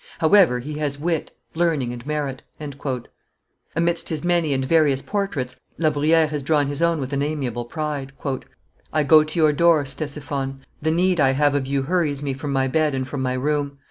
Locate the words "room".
13.33-13.77